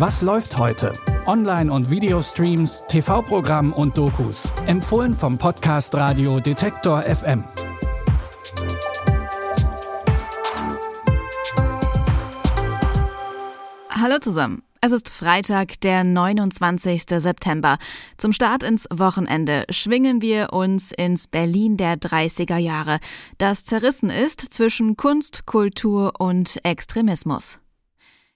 Was 0.00 0.22
läuft 0.22 0.56
heute? 0.56 0.94
Online- 1.26 1.70
und 1.70 1.90
Videostreams, 1.90 2.84
TV-Programm 2.88 3.74
und 3.74 3.98
Dokus. 3.98 4.48
Empfohlen 4.64 5.12
vom 5.12 5.36
Podcast 5.36 5.94
Radio 5.94 6.40
Detektor 6.40 7.02
FM. 7.02 7.44
Hallo 13.90 14.18
zusammen. 14.20 14.62
Es 14.80 14.92
ist 14.92 15.10
Freitag, 15.10 15.78
der 15.82 16.02
29. 16.04 17.02
September. 17.18 17.76
Zum 18.16 18.32
Start 18.32 18.62
ins 18.62 18.88
Wochenende 18.90 19.66
schwingen 19.68 20.22
wir 20.22 20.54
uns 20.54 20.92
ins 20.92 21.28
Berlin 21.28 21.76
der 21.76 21.96
30er 21.96 22.56
Jahre, 22.56 23.00
das 23.36 23.64
zerrissen 23.66 24.08
ist 24.08 24.40
zwischen 24.40 24.96
Kunst, 24.96 25.44
Kultur 25.44 26.14
und 26.18 26.64
Extremismus. 26.64 27.60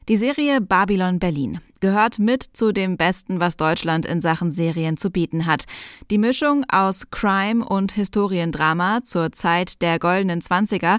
Die 0.06 0.18
Serie 0.18 0.60
Babylon 0.60 1.18
Berlin 1.18 1.60
gehört 1.80 2.18
mit 2.18 2.42
zu 2.42 2.72
dem 2.72 2.98
Besten, 2.98 3.40
was 3.40 3.56
Deutschland 3.56 4.04
in 4.04 4.20
Sachen 4.20 4.50
Serien 4.50 4.98
zu 4.98 5.10
bieten 5.10 5.46
hat. 5.46 5.64
Die 6.10 6.18
Mischung 6.18 6.66
aus 6.68 7.10
Crime 7.10 7.64
und 7.64 7.92
Historiendrama 7.92 9.02
zur 9.02 9.32
Zeit 9.32 9.80
der 9.80 9.98
goldenen 9.98 10.42
Zwanziger 10.42 10.98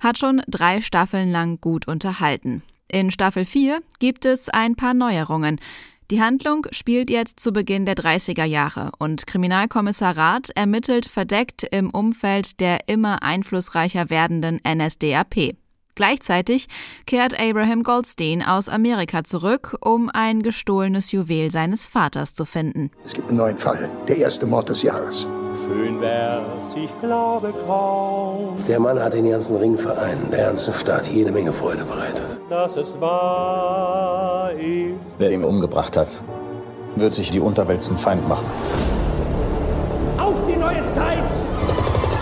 hat 0.00 0.18
schon 0.18 0.40
drei 0.48 0.80
Staffeln 0.80 1.30
lang 1.30 1.60
gut 1.60 1.86
unterhalten. 1.86 2.62
In 2.90 3.10
Staffel 3.10 3.44
4 3.44 3.80
gibt 3.98 4.24
es 4.24 4.48
ein 4.48 4.74
paar 4.74 4.94
Neuerungen. 4.94 5.60
Die 6.10 6.22
Handlung 6.22 6.66
spielt 6.70 7.10
jetzt 7.10 7.40
zu 7.40 7.52
Beginn 7.52 7.84
der 7.84 7.96
30er 7.96 8.44
Jahre 8.44 8.92
und 8.98 9.26
Kriminalkommissar 9.26 10.16
Rath 10.16 10.48
ermittelt 10.54 11.04
verdeckt 11.04 11.62
im 11.62 11.90
Umfeld 11.90 12.60
der 12.60 12.88
immer 12.88 13.22
einflussreicher 13.22 14.08
werdenden 14.08 14.60
NSDAP. 14.66 15.56
Gleichzeitig 15.96 16.68
kehrt 17.06 17.40
Abraham 17.40 17.82
Goldstein 17.82 18.42
aus 18.42 18.68
Amerika 18.68 19.24
zurück, 19.24 19.76
um 19.80 20.10
ein 20.12 20.42
gestohlenes 20.42 21.10
Juwel 21.10 21.50
seines 21.50 21.86
Vaters 21.86 22.34
zu 22.34 22.44
finden. 22.44 22.90
Es 23.02 23.14
gibt 23.14 23.28
einen 23.30 23.38
neuen 23.38 23.58
Fall, 23.58 23.88
der 24.06 24.18
erste 24.18 24.46
Mord 24.46 24.68
des 24.68 24.82
Jahres. 24.82 25.26
Schön 25.66 26.00
wär's, 26.00 26.44
ich 26.76 26.90
glaube 27.00 27.52
kaum. 27.66 28.62
Der 28.68 28.78
Mann 28.78 29.00
hat 29.00 29.14
den 29.14 29.28
ganzen 29.28 29.56
Ringverein, 29.56 30.18
der 30.30 30.44
ganzen 30.44 30.74
Stadt 30.74 31.08
jede 31.08 31.32
Menge 31.32 31.52
Freude 31.52 31.84
bereitet. 31.84 32.40
Dass 32.50 32.76
es 32.76 33.00
wahr 33.00 34.52
ist. 34.52 35.16
Wer 35.18 35.32
ihn 35.32 35.44
umgebracht 35.44 35.96
hat, 35.96 36.22
wird 36.94 37.14
sich 37.14 37.30
die 37.30 37.40
Unterwelt 37.40 37.82
zum 37.82 37.96
Feind 37.96 38.28
machen. 38.28 38.46
Auf 40.18 40.36
die 40.46 40.56
neue 40.56 40.86
Zeit! 40.92 41.24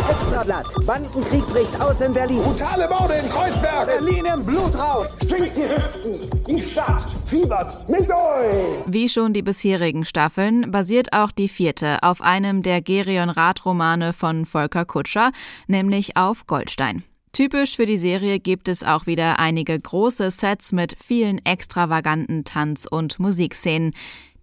Extrablatt. 0.09 0.67
Bandenkrieg 0.87 1.47
bricht 1.47 1.81
aus 1.81 2.01
in 2.01 2.13
Berlin. 2.13 2.43
Brutale 2.43 2.89
Morde 2.89 3.15
in 3.15 3.29
Kreuzberg! 3.29 3.87
Berlin 3.87 4.25
im 4.27 4.45
Blutrausch. 4.45 5.09
Schwingt 5.27 5.57
die 5.57 5.69
Hüften! 5.69 6.45
Die 6.47 6.61
Stadt 6.61 7.03
fiebert 7.27 7.89
mit 7.89 8.09
euch! 8.11 8.85
Wie 8.87 9.09
schon 9.09 9.33
die 9.33 9.43
bisherigen 9.43 10.05
Staffeln 10.05 10.71
basiert 10.71 11.13
auch 11.13 11.31
die 11.31 11.49
vierte 11.49 12.03
auf 12.03 12.21
einem 12.21 12.63
der 12.63 12.83
Gerion 12.83 13.31
Rath-Romane 13.31 14.13
von 14.13 14.45
Volker 14.47 14.85
Kutscher, 14.85 15.33
nämlich 15.67 16.17
auf 16.17 16.47
Goldstein. 16.47 17.05
Typisch 17.35 17.75
für 17.75 17.85
die 17.85 17.99
Serie 17.99 18.39
gibt 18.39 18.69
es 18.69 18.85
auch 18.85 19.07
wieder 19.07 19.41
einige 19.41 19.79
große 19.79 20.31
Sets 20.31 20.71
mit 20.71 20.97
vielen 21.05 21.45
extravaganten 21.45 22.45
Tanz- 22.45 22.87
und 22.89 23.19
Musikszenen. 23.19 23.91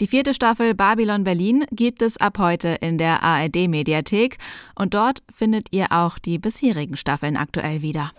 Die 0.01 0.07
vierte 0.07 0.33
Staffel 0.33 0.73
Babylon 0.75 1.23
Berlin 1.23 1.63
gibt 1.71 2.01
es 2.01 2.17
ab 2.17 2.37
heute 2.37 2.67
in 2.81 2.97
der 2.97 3.23
ARD 3.23 3.69
Mediathek 3.69 4.39
und 4.75 4.93
dort 4.93 5.23
findet 5.33 5.69
ihr 5.71 5.93
auch 5.93 6.19
die 6.19 6.37
bisherigen 6.37 6.97
Staffeln 6.97 7.37
aktuell 7.37 7.81
wieder. 7.81 8.11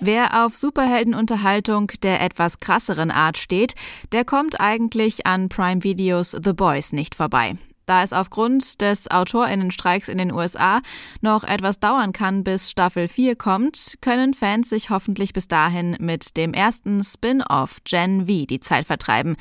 Wer 0.00 0.44
auf 0.44 0.54
Superheldenunterhaltung 0.54 1.92
der 2.02 2.20
etwas 2.20 2.60
krasseren 2.60 3.10
Art 3.10 3.38
steht, 3.38 3.74
der 4.12 4.26
kommt 4.26 4.60
eigentlich 4.60 5.24
an 5.24 5.48
Prime 5.48 5.82
Videos 5.82 6.32
The 6.32 6.52
Boys 6.52 6.92
nicht 6.92 7.14
vorbei. 7.14 7.56
Da 7.86 8.02
es 8.02 8.12
aufgrund 8.12 8.80
des 8.80 9.10
Autorinnenstreiks 9.10 10.08
in 10.08 10.18
den 10.18 10.32
USA 10.32 10.80
noch 11.20 11.44
etwas 11.44 11.80
dauern 11.80 12.12
kann, 12.12 12.44
bis 12.44 12.70
Staffel 12.70 13.08
4 13.08 13.36
kommt, 13.36 13.94
können 14.00 14.34
Fans 14.34 14.68
sich 14.68 14.90
hoffentlich 14.90 15.32
bis 15.32 15.48
dahin 15.48 15.96
mit 15.98 16.36
dem 16.36 16.54
ersten 16.54 17.02
Spin-off 17.02 17.78
Gen 17.84 18.26
V 18.26 18.46
die 18.46 18.60
Zeit 18.60 18.86
vertreiben. 18.86 19.36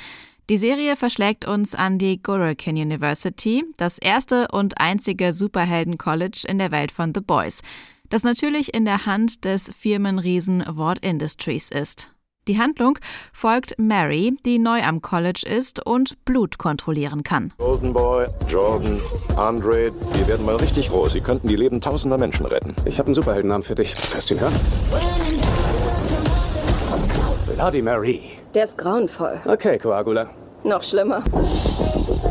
Die 0.50 0.58
Serie 0.58 0.98
verschlägt 0.98 1.46
uns 1.46 1.76
an 1.76 1.98
die 1.98 2.22
Gorokan 2.22 2.76
University, 2.76 3.64
das 3.78 3.98
erste 3.98 4.48
und 4.52 4.82
einzige 4.82 5.32
Superhelden-College 5.32 6.44
in 6.48 6.58
der 6.58 6.72
Welt 6.72 6.92
von 6.92 7.14
The 7.16 7.22
Boys, 7.22 7.62
das 8.10 8.24
natürlich 8.24 8.74
in 8.74 8.84
der 8.84 9.06
Hand 9.06 9.46
des 9.46 9.72
Firmenriesen 9.74 10.64
Ward 10.68 11.00
Industries 11.06 11.70
ist. 11.70 12.11
Die 12.48 12.58
Handlung 12.58 12.98
folgt 13.34 13.76
Mary, 13.78 14.34
die 14.48 14.58
neu 14.58 14.82
am 14.82 15.04
College 15.04 15.44
ist 15.48 15.86
und 15.86 16.26
Blut 16.26 16.58
kontrollieren 16.58 17.22
kann. 17.22 17.54
Golden 17.60 17.94
Boy, 17.94 18.26
Jordan, 18.48 19.00
Andre, 19.38 19.92
wir 20.14 20.28
werden 20.28 20.44
mal 20.44 20.56
richtig 20.56 20.90
groß. 20.90 21.14
Sie 21.14 21.22
könnten 21.22 21.48
die 21.48 21.56
Leben 21.56 21.80
tausender 21.82 22.18
Menschen 22.18 22.48
retten. 22.48 22.76
Ich 22.86 22.98
habe 22.98 23.08
einen 23.08 23.14
Superheldennamen 23.14 23.62
für 23.62 23.76
dich. 23.76 23.94
Hast 24.16 24.32
du 24.32 24.34
ihn 24.34 24.40
hören? 24.40 24.54
Bloody 27.54 27.82
Mary. 27.84 28.22
Der 28.56 28.64
ist 28.64 28.76
grauenvoll. 28.76 29.40
Okay, 29.46 29.78
Coagula. 29.78 30.32
Noch 30.64 30.82
schlimmer. 30.82 31.24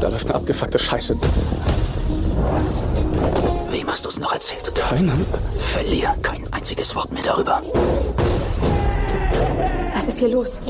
Da 0.00 0.08
läuft 0.08 0.26
eine 0.26 0.34
abgefuckte 0.34 0.80
Scheiße. 0.80 1.16
Wem 3.70 3.86
hast 3.86 4.04
du 4.04 4.08
es 4.08 4.18
noch 4.18 4.32
erzählt? 4.32 4.74
Keinem. 4.74 5.24
Verlier 5.56 6.16
kein 6.20 6.52
einziges 6.52 6.96
Wort 6.96 7.12
mehr 7.12 7.22
darüber. 7.22 7.62
Was 10.00 10.08
ist 10.08 10.20
hier 10.20 10.30
los? 10.30 10.62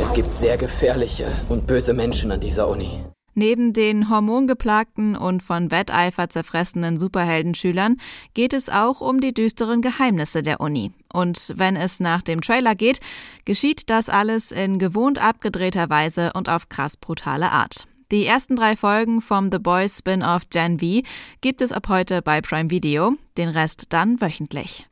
Es 0.00 0.14
gibt 0.14 0.32
sehr 0.32 0.56
gefährliche 0.56 1.30
und 1.50 1.66
böse 1.66 1.92
Menschen 1.92 2.32
an 2.32 2.40
dieser 2.40 2.66
Uni. 2.66 3.04
Neben 3.34 3.74
den 3.74 4.08
hormongeplagten 4.08 5.14
und 5.14 5.42
von 5.42 5.70
Wetteifer 5.70 6.30
zerfressenen 6.30 6.98
Superheldenschülern 6.98 7.98
geht 8.32 8.54
es 8.54 8.70
auch 8.70 9.02
um 9.02 9.20
die 9.20 9.34
düsteren 9.34 9.82
Geheimnisse 9.82 10.42
der 10.42 10.62
Uni. 10.62 10.92
Und 11.12 11.52
wenn 11.56 11.76
es 11.76 12.00
nach 12.00 12.22
dem 12.22 12.40
Trailer 12.40 12.74
geht, 12.74 13.00
geschieht 13.44 13.90
das 13.90 14.08
alles 14.08 14.50
in 14.50 14.78
gewohnt 14.78 15.18
abgedrehter 15.18 15.90
Weise 15.90 16.32
und 16.34 16.48
auf 16.48 16.70
krass 16.70 16.96
brutale 16.96 17.52
Art. 17.52 17.86
Die 18.10 18.24
ersten 18.24 18.56
drei 18.56 18.76
Folgen 18.76 19.20
vom 19.20 19.52
The 19.52 19.58
Boys 19.58 19.98
Spin-off 19.98 20.48
Gen 20.48 20.78
V 20.78 21.06
gibt 21.42 21.60
es 21.60 21.70
ab 21.70 21.90
heute 21.90 22.22
bei 22.22 22.40
Prime 22.40 22.70
Video, 22.70 23.12
den 23.36 23.50
Rest 23.50 23.88
dann 23.90 24.22
wöchentlich. 24.22 24.86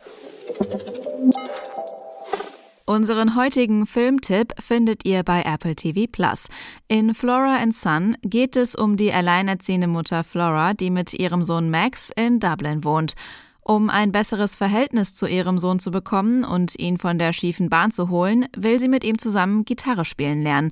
Unseren 2.92 3.36
heutigen 3.36 3.86
Filmtipp 3.86 4.52
findet 4.60 5.06
ihr 5.06 5.22
bei 5.22 5.44
Apple 5.44 5.74
TV 5.74 6.04
Plus. 6.12 6.48
In 6.88 7.14
Flora 7.14 7.56
and 7.56 7.74
Son 7.74 8.18
geht 8.20 8.54
es 8.54 8.74
um 8.74 8.98
die 8.98 9.14
alleinerziehende 9.14 9.86
Mutter 9.86 10.22
Flora, 10.22 10.74
die 10.74 10.90
mit 10.90 11.14
ihrem 11.14 11.42
Sohn 11.42 11.70
Max 11.70 12.10
in 12.14 12.38
Dublin 12.38 12.84
wohnt. 12.84 13.14
Um 13.62 13.88
ein 13.88 14.12
besseres 14.12 14.56
Verhältnis 14.56 15.14
zu 15.14 15.26
ihrem 15.26 15.56
Sohn 15.56 15.78
zu 15.78 15.90
bekommen 15.90 16.44
und 16.44 16.78
ihn 16.78 16.98
von 16.98 17.18
der 17.18 17.32
schiefen 17.32 17.70
Bahn 17.70 17.92
zu 17.92 18.10
holen, 18.10 18.46
will 18.54 18.78
sie 18.78 18.88
mit 18.88 19.04
ihm 19.04 19.16
zusammen 19.16 19.64
Gitarre 19.64 20.04
spielen 20.04 20.42
lernen. 20.42 20.70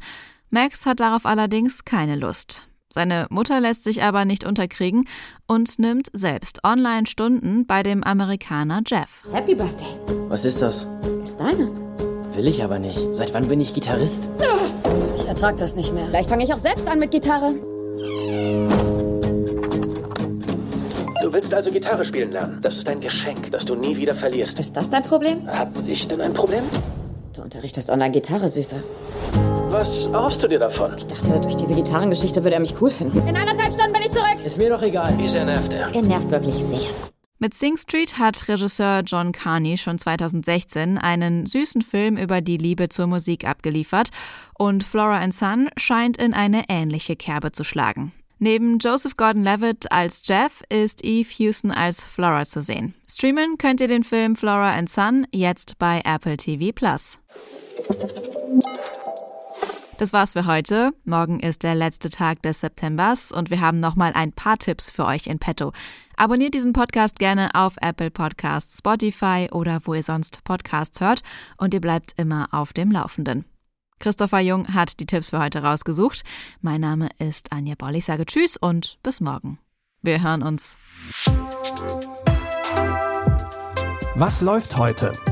Max 0.51 0.85
hat 0.85 1.01
darauf 1.01 1.25
allerdings 1.25 1.87
keine 1.87 2.17
Lust. 2.17 2.69
Seine 2.91 3.29
Mutter 3.31 3.61
lässt 3.61 3.83
sich 3.83 4.03
aber 4.03 4.27
nicht 4.27 4.45
unterkriegen 4.45 5.09
und 5.47 5.79
nimmt 5.79 6.09
selbst 6.13 6.65
Online-Stunden 6.65 7.67
bei 7.67 7.83
dem 7.83 8.05
Amerikaner 8.05 8.83
Jeff. 8.87 9.25
Happy 9.33 9.55
Birthday. 9.55 9.97
Was 10.29 10.45
ist 10.45 10.61
das? 10.61 10.87
Ist 11.23 11.41
deine. 11.41 11.90
Will 12.41 12.49
ich 12.49 12.65
aber 12.65 12.79
nicht. 12.79 13.13
Seit 13.13 13.35
wann 13.35 13.49
bin 13.49 13.61
ich 13.61 13.75
Gitarrist? 13.75 14.31
Ich 15.15 15.29
ertrag 15.29 15.59
das 15.59 15.77
nicht 15.77 15.93
mehr. 15.93 16.07
Vielleicht 16.07 16.31
fange 16.31 16.43
ich 16.43 16.55
auch 16.55 16.59
selbst 16.59 16.89
an 16.89 16.99
mit 16.99 17.11
Gitarre. 17.11 17.53
Du 21.21 21.31
willst 21.35 21.53
also 21.53 21.71
Gitarre 21.71 22.03
spielen 22.03 22.33
lernen. 22.33 22.61
Das 22.63 22.79
ist 22.79 22.89
ein 22.89 23.03
Geschenk, 23.03 23.51
das 23.51 23.67
du 23.67 23.75
nie 23.75 23.95
wieder 23.95 24.15
verlierst. 24.15 24.59
Ist 24.59 24.75
das 24.75 24.89
dein 24.89 25.03
Problem? 25.03 25.47
Hab 25.49 25.69
ich 25.87 26.09
denn 26.09 26.23
ein 26.23 26.33
Problem? 26.33 26.63
Du 27.35 27.43
unterrichtest 27.43 27.91
online 27.91 28.13
Gitarre, 28.13 28.49
Süße. 28.49 28.83
Was 29.69 30.07
erhoffst 30.07 30.43
du 30.43 30.49
dir 30.49 30.61
davon? 30.61 30.95
Ich 30.97 31.07
dachte, 31.09 31.39
durch 31.41 31.59
diese 31.59 31.75
Gitarrengeschichte 31.75 32.43
würde 32.43 32.55
er 32.55 32.61
mich 32.61 32.75
cool 32.81 32.89
finden. 32.89 33.19
In 33.29 33.37
anderthalb 33.37 33.75
Stunden 33.75 33.93
bin 33.93 34.01
ich 34.01 34.13
zurück. 34.13 34.39
Ist 34.43 34.57
mir 34.57 34.71
doch 34.71 34.81
egal. 34.81 35.13
Wie 35.19 35.29
sehr 35.29 35.45
nervt 35.45 35.75
er? 35.75 35.95
Er 35.95 36.03
nervt 36.03 36.31
wirklich 36.31 36.55
sehr. 36.55 36.89
Mit 37.43 37.55
Sing 37.55 37.79
Street 37.79 38.19
hat 38.19 38.49
Regisseur 38.49 39.01
John 39.01 39.33
Carney 39.33 39.79
schon 39.79 39.99
2016 39.99 40.99
einen 40.99 41.47
süßen 41.47 41.81
Film 41.81 42.19
über 42.19 42.43
die 42.43 42.59
Liebe 42.59 42.91
zur 42.91 43.07
Musik 43.07 43.47
abgeliefert 43.47 44.11
und 44.59 44.85
Flora 44.85 45.21
and 45.21 45.33
Son 45.33 45.71
scheint 45.79 46.19
in 46.19 46.35
eine 46.35 46.65
ähnliche 46.69 47.17
Kerbe 47.17 47.51
zu 47.51 47.65
schlagen. 47.65 48.13
Neben 48.41 48.79
Joseph 48.79 49.17
Gordon-Levitt 49.17 49.91
als 49.91 50.21
Jeff 50.27 50.63
ist 50.69 51.03
Eve 51.03 51.31
Houston 51.39 51.71
als 51.71 52.05
Flora 52.05 52.45
zu 52.45 52.61
sehen. 52.61 52.93
Streamen 53.11 53.57
könnt 53.57 53.81
ihr 53.81 53.89
den 53.89 54.05
Film 54.05 54.37
Flora 54.37 54.75
and 54.75 54.91
Son 54.91 55.27
jetzt 55.33 55.79
bei 55.79 56.03
Apple 56.05 56.37
TV 56.37 56.73
Plus. 56.75 57.19
Das 60.01 60.15
war's 60.15 60.33
für 60.33 60.47
heute. 60.47 60.95
Morgen 61.05 61.41
ist 61.41 61.63
der 61.63 61.75
letzte 61.75 62.09
Tag 62.09 62.41
des 62.41 62.61
Septembers 62.61 63.33
und 63.33 63.51
wir 63.51 63.61
haben 63.61 63.81
nochmal 63.81 64.13
ein 64.15 64.33
paar 64.33 64.57
Tipps 64.57 64.91
für 64.91 65.05
euch 65.05 65.27
in 65.27 65.39
petto. 65.39 65.75
Abonniert 66.17 66.55
diesen 66.55 66.73
Podcast 66.73 67.19
gerne 67.19 67.51
auf 67.55 67.77
Apple 67.83 68.11
Podcasts, 68.11 68.79
Spotify 68.79 69.51
oder 69.53 69.81
wo 69.85 69.93
ihr 69.93 70.03
sonst 70.03 70.43
Podcasts 70.43 71.03
hört 71.03 71.21
und 71.59 71.75
ihr 71.75 71.83
bleibt 71.83 72.15
immer 72.17 72.49
auf 72.51 72.73
dem 72.73 72.91
Laufenden. 72.91 73.45
Christopher 73.99 74.41
Jung 74.41 74.73
hat 74.73 75.01
die 75.01 75.07
Tipps 75.07 75.29
für 75.29 75.39
heute 75.39 75.63
rausgesucht. 75.63 76.23
Mein 76.63 76.81
Name 76.81 77.11
ist 77.19 77.53
Anja 77.53 77.75
Boll. 77.77 77.97
Ich 77.97 78.07
sage 78.07 78.25
Tschüss 78.25 78.57
und 78.57 78.97
bis 79.03 79.21
morgen. 79.21 79.59
Wir 80.01 80.23
hören 80.23 80.43
uns. 80.43 80.79
Was 84.15 84.41
läuft 84.41 84.79
heute? 84.79 85.13